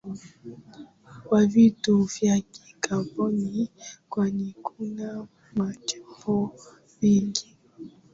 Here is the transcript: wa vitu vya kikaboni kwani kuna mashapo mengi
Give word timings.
wa 1.31 1.45
vitu 1.45 2.03
vya 2.03 2.41
kikaboni 2.41 3.69
kwani 4.09 4.55
kuna 4.63 5.27
mashapo 5.55 6.55
mengi 7.01 7.57